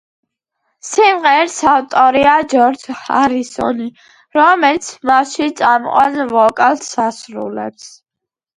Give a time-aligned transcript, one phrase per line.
[0.91, 3.91] სიმღერის ავტორია ჯორჯ ჰარისონი,
[4.39, 7.91] რომელიც მასში წამყვან ვოკალს ასრულებს.